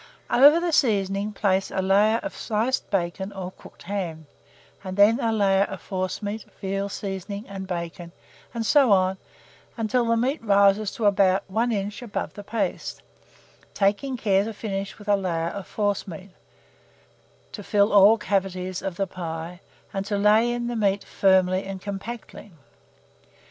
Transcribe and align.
Over 0.31 0.59
the 0.59 0.73
seasoning 0.73 1.31
place 1.31 1.69
a 1.69 1.79
layer 1.79 2.17
of 2.23 2.35
sliced 2.35 2.89
bacon 2.89 3.31
or 3.33 3.51
cooked 3.51 3.83
ham, 3.83 4.25
and 4.83 4.97
then 4.97 5.19
a 5.19 5.31
layer 5.31 5.65
of 5.65 5.79
forcemeat, 5.79 6.45
veal 6.59 6.89
seasoning, 6.89 7.47
and 7.47 7.67
bacon, 7.67 8.11
and 8.51 8.65
so 8.65 8.91
on 8.91 9.19
until 9.77 10.05
the 10.07 10.17
meat 10.17 10.43
rises 10.43 10.91
to 10.93 11.05
about 11.05 11.43
an 11.47 11.71
inch 11.71 12.01
above 12.01 12.33
the 12.33 12.43
paste; 12.43 13.03
taking 13.75 14.17
care 14.17 14.43
to 14.43 14.53
finish 14.55 14.97
with 14.97 15.07
a 15.07 15.15
layer 15.15 15.49
of 15.49 15.67
forcemeat, 15.67 16.31
to 17.51 17.61
fill 17.61 17.93
all 17.93 18.17
the 18.17 18.25
cavities 18.25 18.81
of 18.81 18.95
the 18.95 19.05
pie, 19.05 19.61
and 19.93 20.03
to 20.07 20.17
lay 20.17 20.51
in 20.51 20.65
the 20.65 20.75
meat 20.75 21.03
firmly 21.03 21.63
and 21.63 21.79
compactly. 21.79 22.51